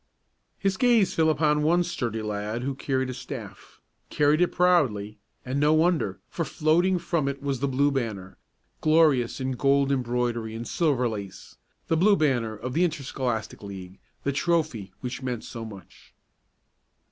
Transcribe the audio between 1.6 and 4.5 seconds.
one sturdy lad who carried a staff carried